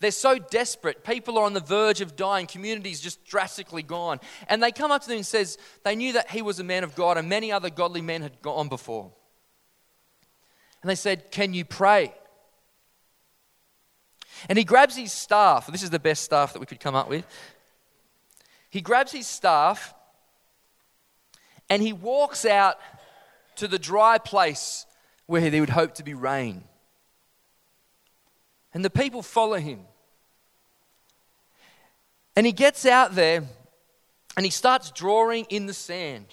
[0.00, 1.04] They're so desperate.
[1.04, 2.46] People are on the verge of dying.
[2.46, 4.20] Communities just drastically gone.
[4.48, 6.84] And they come up to them and says they knew that he was a man
[6.84, 9.12] of God and many other godly men had gone before.
[10.82, 12.14] And they said, "Can you pray?"
[14.48, 15.66] And he grabs his staff.
[15.66, 17.26] This is the best staff that we could come up with.
[18.68, 19.94] He grabs his staff
[21.70, 22.78] and he walks out
[23.56, 24.84] to the dry place
[25.24, 26.64] where there would hope to be rain.
[28.76, 29.80] And the people follow him.
[32.36, 33.42] And he gets out there
[34.36, 36.26] and he starts drawing in the sand.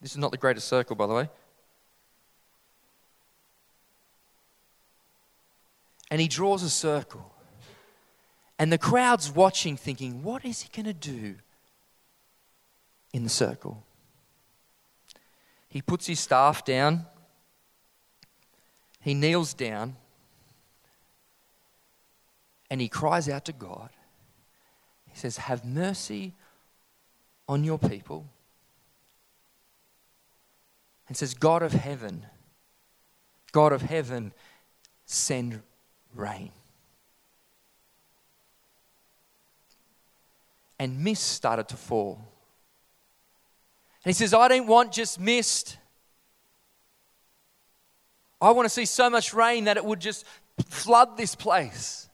[0.00, 1.28] This is not the greatest circle, by the way.
[6.10, 7.32] and he draws a circle.
[8.58, 11.36] And the crowd's watching, thinking, what is he going to do
[13.12, 13.84] in the circle?
[15.68, 17.06] He puts his staff down,
[19.00, 19.96] he kneels down,
[22.70, 23.90] and he cries out to God.
[25.08, 26.34] He says, Have mercy
[27.48, 28.26] on your people.
[31.08, 32.24] And says, God of heaven,
[33.50, 34.32] God of heaven,
[35.06, 35.60] send
[36.14, 36.52] rain.
[40.78, 42.20] And mist started to fall.
[44.04, 45.76] And he says, I don't want just mist.
[48.40, 50.24] I want to see so much rain that it would just
[50.66, 52.08] flood this place.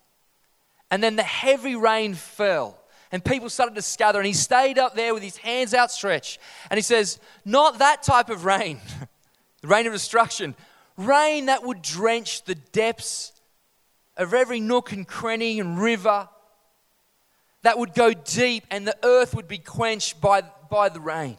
[0.90, 2.78] And then the heavy rain fell,
[3.10, 4.18] and people started to scatter.
[4.18, 6.38] And he stayed up there with his hands outstretched.
[6.70, 8.80] And he says, Not that type of rain,
[9.62, 10.54] the rain of destruction,
[10.96, 13.32] rain that would drench the depths
[14.16, 16.28] of every nook and cranny and river
[17.62, 21.36] that would go deep and the earth would be quenched by, by the rain.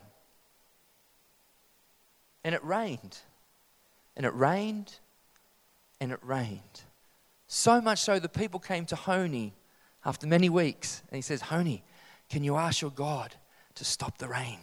[2.44, 3.18] And it rained.
[4.18, 5.00] And it rained.
[6.02, 6.82] And it rained.
[7.48, 9.54] So much so the people came to Honi
[10.06, 11.02] after many weeks.
[11.10, 11.86] And he says, Honi,
[12.30, 13.34] can you ask your God
[13.76, 14.60] to stop the rain?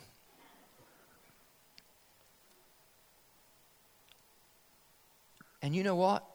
[5.62, 6.26] And you know what?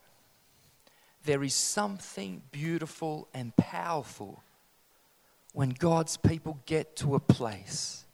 [1.30, 4.42] there is something beautiful and powerful
[5.54, 8.06] when God's people get to a place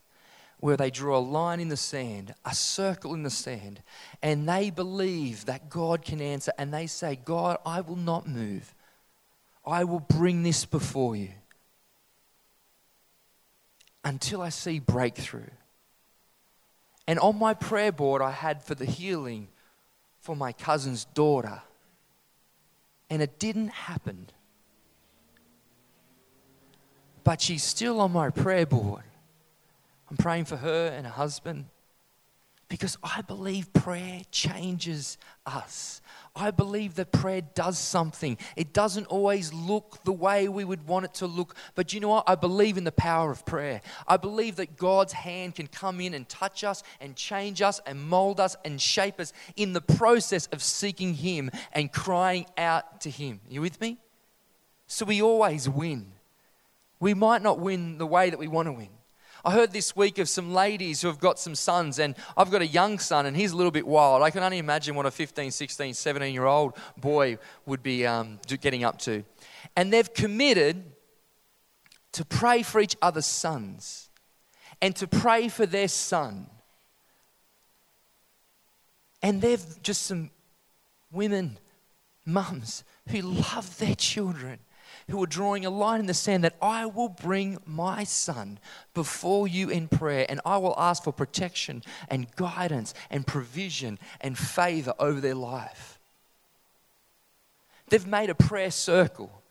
[0.65, 3.84] where they draw a line in the sand, a circle in the sand,
[4.23, 8.73] and they believe that God can answer, and they say, God, I will not move.
[9.63, 11.30] I will bring this before you
[14.04, 15.51] until I see breakthrough.
[17.06, 19.49] And on my prayer board, I had for the healing
[20.19, 21.62] for my cousin's daughter.
[23.12, 24.32] And it didn't happen.
[27.23, 29.04] But she's still on my prayer board.
[30.10, 31.65] I'm praying for her and her husband
[32.68, 36.02] because I believe prayer changes us.
[36.36, 38.38] I believe that prayer does something.
[38.56, 42.10] It doesn't always look the way we would want it to look, but you know
[42.10, 42.28] what?
[42.28, 43.82] I believe in the power of prayer.
[44.08, 48.02] I believe that God's hand can come in and touch us and change us and
[48.02, 53.10] mold us and shape us in the process of seeking Him and crying out to
[53.10, 53.39] Him.
[53.48, 53.98] You with me?
[54.88, 56.12] So we always win.
[57.00, 58.89] We might not win the way that we want to win.
[59.45, 62.63] I heard this week of some ladies who have got some sons, and I've got
[62.63, 64.23] a young son, and he's a little bit wild.
[64.23, 68.39] I can only imagine what a 15, 16, 17 year old boy would be um,
[68.60, 69.23] getting up to.
[69.75, 70.84] And they've committed
[72.13, 74.10] to pray for each other's sons
[74.81, 76.47] and to pray for their son.
[79.21, 80.31] And they've just some
[81.12, 81.60] women,
[82.25, 84.58] mums, who love their children
[85.10, 88.60] who are drawing a line in the sand that I will bring my son
[88.93, 94.38] before you in prayer and I will ask for protection and guidance and provision and
[94.38, 95.99] favor over their life.
[97.89, 99.41] They've made a prayer circle.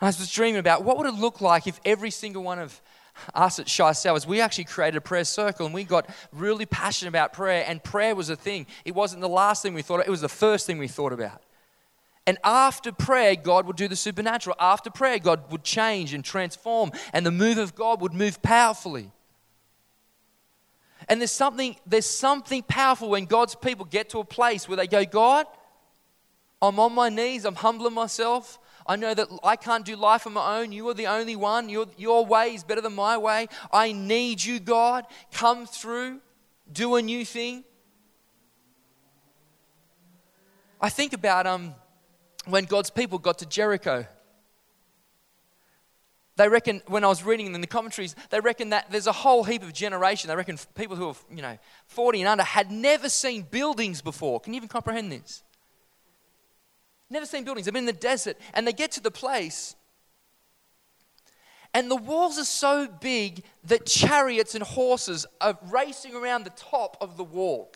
[0.00, 2.80] I was dreaming about what would it look like if every single one of
[3.34, 7.10] us at Shire Salvos, we actually created a prayer circle and we got really passionate
[7.10, 8.66] about prayer, and prayer was a thing.
[8.84, 11.12] It wasn't the last thing we thought, of, it was the first thing we thought
[11.12, 11.42] about.
[12.26, 14.54] And after prayer, God would do the supernatural.
[14.60, 19.10] After prayer, God would change and transform, and the move of God would move powerfully.
[21.08, 24.86] And there's something, there's something powerful when God's people get to a place where they
[24.86, 25.46] go, God,
[26.60, 28.60] I'm on my knees, I'm humbling myself.
[28.86, 30.72] I know that I can't do life on my own.
[30.72, 31.68] You are the only one.
[31.68, 33.48] Your, your way is better than my way.
[33.72, 35.06] I need you, God.
[35.32, 36.20] Come through,
[36.72, 37.64] do a new thing.
[40.80, 41.76] I think about um,
[42.46, 44.06] when God's people got to Jericho.
[46.36, 49.44] They reckon, when I was reading in the commentaries, they reckon that there's a whole
[49.44, 50.28] heap of generation.
[50.28, 54.40] They reckon people who are, you know, 40 and under had never seen buildings before.
[54.40, 55.42] Can you even comprehend this?
[57.10, 57.66] Never seen buildings.
[57.66, 59.76] They've been in the desert and they get to the place
[61.74, 66.96] and the walls are so big that chariots and horses are racing around the top
[67.00, 67.72] of the wall.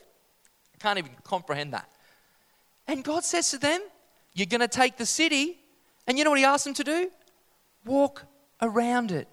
[0.74, 1.88] I can't even comprehend that.
[2.87, 3.81] And God says to them,
[4.37, 5.59] you're going to take the city,
[6.07, 7.11] and you know what he asked them to do?
[7.87, 8.25] Walk
[8.61, 9.29] around it.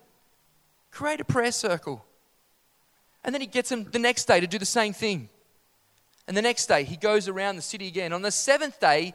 [0.92, 2.06] Create a prayer circle.
[3.26, 5.28] And then he gets them the next day to do the same thing.
[6.26, 8.14] And the next day, he goes around the city again.
[8.14, 9.14] On the seventh day,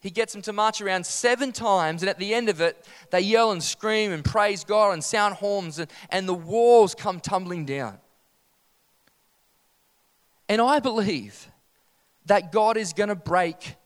[0.00, 3.20] he gets them to march around seven times, and at the end of it, they
[3.22, 7.64] yell and scream and praise God and sound horns, and, and the walls come tumbling
[7.64, 7.96] down.
[10.50, 11.48] And I believe
[12.26, 13.76] that God is going to break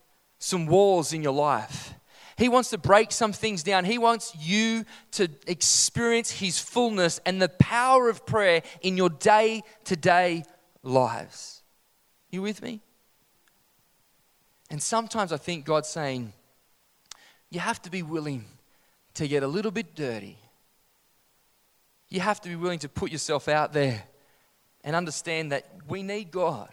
[0.45, 1.95] some walls in your life.
[2.37, 3.83] He wants to break some things down.
[3.83, 9.63] He wants you to experience His fullness and the power of prayer in your day
[9.85, 10.43] to day
[10.83, 11.63] lives.
[12.29, 12.81] You with me?
[14.69, 16.33] And sometimes I think God's saying,
[17.49, 18.45] you have to be willing
[19.15, 20.37] to get a little bit dirty.
[22.09, 24.03] You have to be willing to put yourself out there
[24.83, 26.69] and understand that we need God.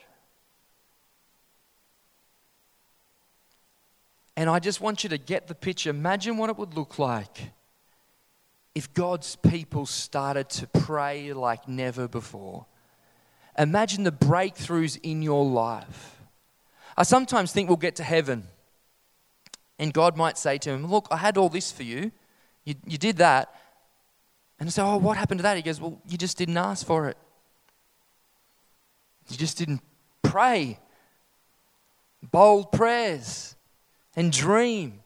[4.37, 5.91] And I just want you to get the picture.
[5.91, 7.53] Imagine what it would look like
[8.75, 12.67] if God's people started to pray like never before.
[13.59, 16.17] Imagine the breakthroughs in your life.
[16.97, 18.49] I sometimes think we'll get to heaven
[19.79, 22.13] and God might say to him, Look, I had all this for you.
[22.65, 23.55] You, you did that.
[24.61, 25.57] And I say, Oh, what happened to that?
[25.57, 27.17] He goes, Well, you just didn't ask for it.
[29.29, 29.83] You just didn't
[30.23, 30.79] pray.
[32.31, 33.57] Bold prayers
[34.17, 35.01] and dream.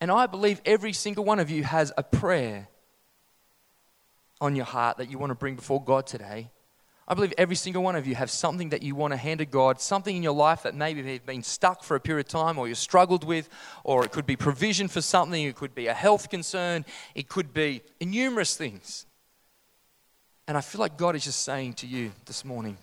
[0.00, 2.68] And I believe every single one of you has a prayer
[4.40, 6.50] on your heart that you want to bring before God today.
[7.08, 9.46] I believe every single one of you have something that you want to hand to
[9.46, 12.58] God, something in your life that maybe you've been stuck for a period of time
[12.58, 13.48] or you've struggled with,
[13.84, 17.54] or it could be provision for something, it could be a health concern, it could
[17.54, 19.06] be numerous things.
[20.48, 22.76] And I feel like God is just saying to you this morning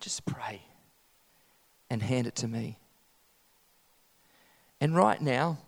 [0.00, 0.62] just pray
[1.90, 2.78] and hand it to me.
[4.80, 5.58] And right now,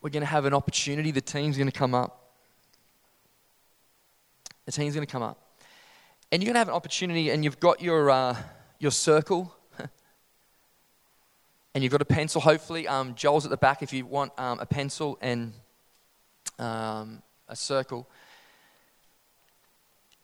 [0.00, 1.10] we're going to have an opportunity.
[1.10, 2.32] The team's going to come up.
[4.64, 5.38] The team's going to come up.
[6.30, 8.36] And you're going to have an opportunity, and you've got your, uh,
[8.78, 9.54] your circle.
[11.74, 12.88] and you've got a pencil, hopefully.
[12.88, 15.52] Um, Joel's at the back if you want um, a pencil and
[16.58, 18.08] um, a circle.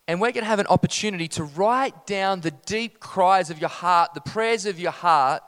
[0.09, 3.69] And we're going to have an opportunity to write down the deep cries of your
[3.69, 5.43] heart, the prayers of your heart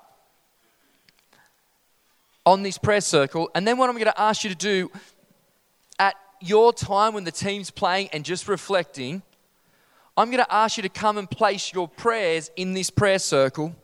[2.46, 3.50] on this prayer circle.
[3.56, 4.92] And then what I'm going to ask you to do
[5.98, 9.24] at your time when the team's playing and just reflecting,
[10.16, 13.76] I'm going to ask you to come and place your prayers in this prayer circle.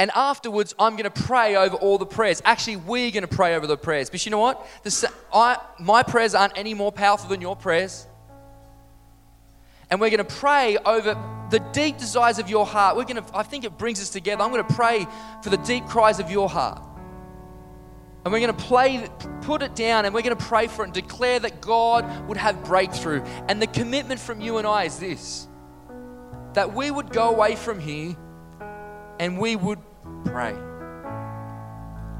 [0.00, 2.42] And afterwards, I'm going to pray over all the prayers.
[2.44, 4.10] Actually, we're going to pray over the prayers.
[4.10, 4.66] But you know what?
[4.82, 8.07] The, I, my prayers aren't any more powerful than your prayers.
[9.90, 11.16] And we're going to pray over
[11.50, 12.96] the deep desires of your heart.
[12.96, 14.42] We're going to, I think it brings us together.
[14.42, 15.06] I'm going to pray
[15.42, 16.82] for the deep cries of your heart.
[18.24, 19.08] And we're going to play,
[19.42, 22.36] put it down, and we're going to pray for it and declare that God would
[22.36, 23.22] have breakthrough.
[23.48, 25.48] And the commitment from you and I is this
[26.54, 28.16] that we would go away from here
[29.20, 29.78] and we would
[30.24, 30.54] pray.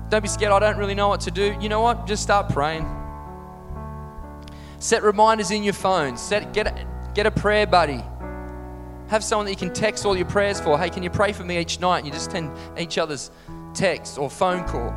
[0.09, 1.57] Don't be scared, I don't really know what to do.
[1.61, 2.07] You know what?
[2.07, 2.87] Just start praying.
[4.79, 6.17] Set reminders in your phone.
[6.17, 6.87] Set, get,
[7.19, 8.01] get a prayer buddy.
[9.09, 10.79] Have someone that you can text all your prayers for.
[10.79, 11.99] Hey, can you pray for me each night?
[11.99, 13.33] And you just send each other's
[13.75, 14.95] text or phone call.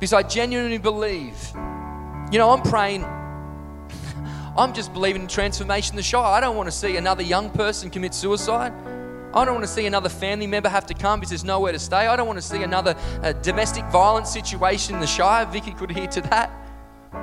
[0.00, 1.36] Because I genuinely believe,
[2.32, 3.04] you know, I'm praying,
[4.56, 6.24] I'm just believing in transformation in the Shire.
[6.24, 8.72] I don't want to see another young person commit suicide.
[9.32, 11.78] I don't want to see another family member have to come because there's nowhere to
[11.78, 12.08] stay.
[12.08, 15.46] I don't want to see another uh, domestic violence situation in the Shire.
[15.46, 16.65] Vicky could hear to that.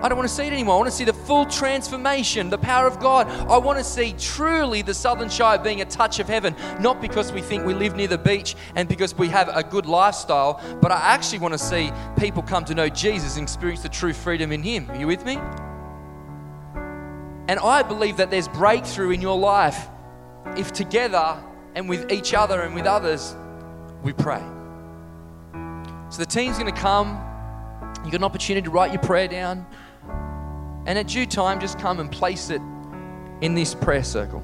[0.02, 0.76] I don't want to see it anymore.
[0.76, 3.28] I want to see the full transformation, the power of God.
[3.50, 7.32] I want to see truly the Southern Shire being a touch of heaven, not because
[7.32, 10.91] we think we live near the beach and because we have a good lifestyle, but
[10.91, 14.52] I actually want to see people come to know Jesus and experience the true freedom
[14.52, 14.89] in Him.
[14.91, 15.38] Are you with me?
[17.48, 19.88] And I believe that there's breakthrough in your life
[20.58, 21.41] if together
[21.76, 23.36] and with each other and with others,
[24.04, 24.41] we pray.
[26.10, 27.20] So the team's going to come.
[28.04, 29.66] You've got an opportunity to write your prayer down.
[30.86, 32.62] And at due time, just come and place it
[33.42, 34.44] in this prayer circle.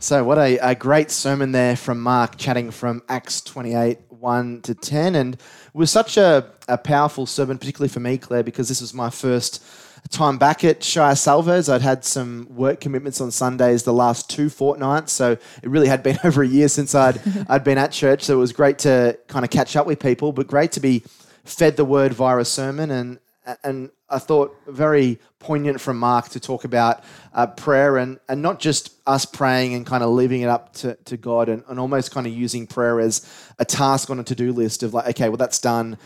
[0.00, 4.74] So, what a, a great sermon there from Mark, chatting from Acts 28 1 to
[4.74, 5.14] 10.
[5.14, 5.40] And it
[5.74, 9.64] was such a, a powerful sermon, particularly for me, Claire, because this was my first
[10.10, 11.68] time back at Shire Salvos.
[11.68, 16.02] I'd had some work commitments on Sundays the last two fortnights, so it really had
[16.02, 18.24] been over a year since I'd I'd been at church.
[18.24, 21.04] So it was great to kind of catch up with people, but great to be
[21.48, 23.18] fed the word via a sermon and
[23.64, 28.58] and I thought very poignant from Mark to talk about uh, prayer and, and not
[28.58, 32.10] just us praying and kind of leaving it up to, to God and, and almost
[32.10, 33.26] kind of using prayer as
[33.58, 35.98] a task on a to do list of like, okay, well, that's done.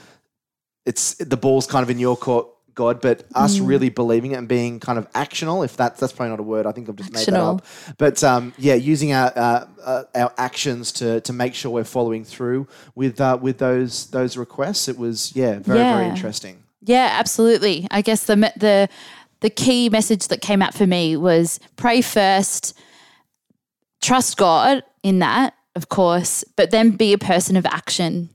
[0.84, 3.68] It's the ball's kind of in your court, God, but us Mm.
[3.68, 6.66] really believing it and being kind of actional, if that's that's probably not a word,
[6.66, 7.64] I think I've just made that up.
[7.98, 12.24] But um, yeah, using our uh, uh, our actions to to make sure we're following
[12.24, 14.88] through with uh, with those those requests.
[14.88, 16.62] It was yeah, very very interesting.
[16.84, 17.86] Yeah, absolutely.
[17.90, 18.88] I guess the the
[19.40, 22.78] the key message that came out for me was pray first,
[24.00, 28.30] trust God in that, of course, but then be a person of action.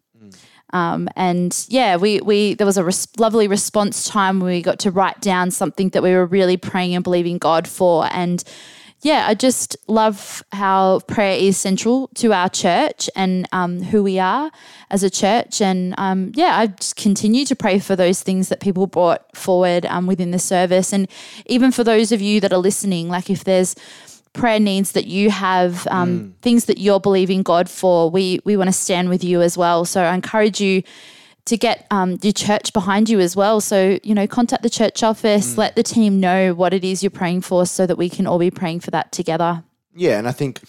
[0.74, 4.80] Um, and yeah, we we there was a res- lovely response time where we got
[4.80, 8.44] to write down something that we were really praying and believing God for, and
[9.02, 14.18] yeah, I just love how prayer is central to our church and um, who we
[14.18, 14.50] are
[14.90, 15.62] as a church.
[15.62, 19.86] And um, yeah, I just continue to pray for those things that people brought forward
[19.86, 20.94] um, within the service.
[20.94, 21.08] And
[21.46, 23.76] even for those of you that are listening, like if there's
[24.38, 28.68] prayer needs that you have, um, things that you're believing God for, we, we want
[28.68, 29.86] to stand with you as well.
[29.86, 30.84] So I encourage you
[31.46, 33.62] to get um, your church behind you as well.
[33.62, 37.10] So, you know, contact the church office, let the team know what it is you're
[37.10, 39.64] praying for so that we can all be praying for that together.
[39.96, 40.62] Yeah, and I think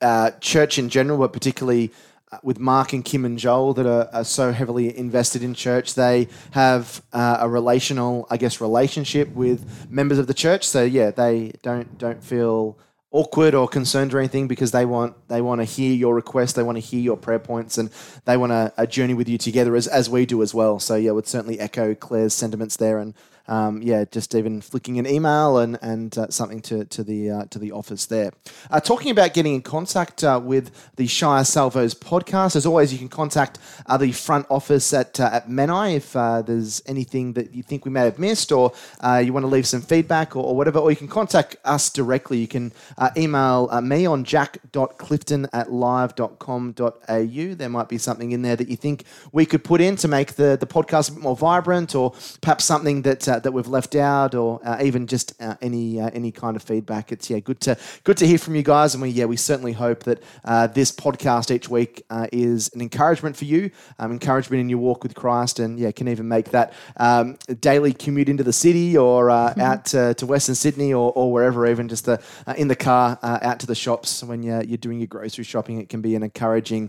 [0.00, 1.92] uh, church in general, but particularly
[2.32, 5.94] uh, with Mark and Kim and Joel that are, are so heavily invested in church,
[5.94, 10.66] they have uh, a relational, I guess, relationship with members of the church.
[10.66, 12.78] So yeah, they don't don't feel
[13.12, 16.62] awkward or concerned or anything because they want they want to hear your request, they
[16.62, 17.90] want to hear your prayer points, and
[18.24, 20.78] they want to a uh, journey with you together as as we do as well.
[20.78, 23.14] So yeah, would certainly echo Claire's sentiments there and.
[23.50, 27.44] Um, yeah, just even flicking an email and and uh, something to to the uh,
[27.46, 28.30] to the office there.
[28.70, 32.98] Uh, talking about getting in contact uh, with the Shire Salvos podcast, as always, you
[32.98, 36.12] can contact uh, the front office at uh, at Menai if
[36.46, 38.72] there's anything that you think we may have missed, or
[39.20, 42.38] you want to leave some feedback or, or whatever, or you can contact us directly.
[42.38, 42.72] You can
[43.16, 47.54] email me on jack.clifton at live.com.au.
[47.54, 50.34] There might be something in there that you think we could put in to make
[50.34, 54.34] the, the podcast a bit more vibrant, or perhaps something that that we've left out,
[54.34, 57.12] or uh, even just uh, any uh, any kind of feedback.
[57.12, 59.72] It's yeah, good to good to hear from you guys, and we yeah we certainly
[59.72, 64.60] hope that uh, this podcast each week uh, is an encouragement for you, um, encouragement
[64.60, 68.42] in your walk with Christ, and yeah, can even make that um, daily commute into
[68.42, 69.60] the city or mm-hmm.
[69.60, 72.22] out to, to, Western Sydney or, or wherever, even just the
[72.56, 75.80] in the car out to the shops when you're, you're doing your grocery shopping.
[75.80, 76.88] It can be an encouraging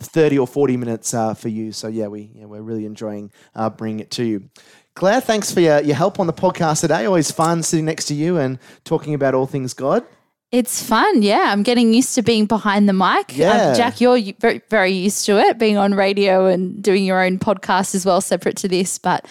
[0.00, 1.72] thirty or forty minutes for you.
[1.72, 3.30] So yeah, we yeah, we're really enjoying
[3.76, 4.48] bringing it to you.
[4.94, 7.04] Claire, thanks for your, your help on the podcast today.
[7.04, 10.04] Always fun sitting next to you and talking about all things God.
[10.52, 11.46] It's fun, yeah.
[11.48, 13.32] I'm getting used to being behind the mic.
[13.32, 13.50] Uh, yeah.
[13.50, 17.40] Uh, Jack, you're very, very used to it, being on radio and doing your own
[17.40, 18.98] podcast as well, separate to this.
[18.98, 19.26] But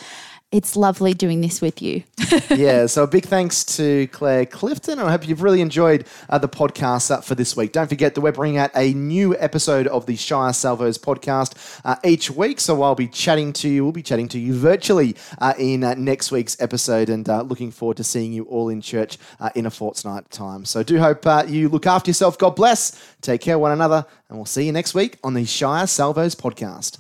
[0.54, 2.04] it's lovely doing this with you.
[2.52, 5.00] yeah, so a big thanks to Claire Clifton.
[5.00, 7.72] I hope you've really enjoyed uh, the podcast uh, for this week.
[7.72, 11.96] Don't forget that we're bringing out a new episode of the Shire Salvos podcast uh,
[12.06, 12.60] each week.
[12.60, 15.96] So I'll be chatting to you, we'll be chatting to you virtually uh, in uh,
[15.96, 19.18] next week's episode and uh, looking forward to seeing you all in church
[19.56, 20.66] in a fortnight time.
[20.66, 22.38] So do hope you look after yourself.
[22.38, 23.16] God bless.
[23.22, 26.36] Take care of one another, and we'll see you next week on the Shire Salvos
[26.36, 27.00] podcast.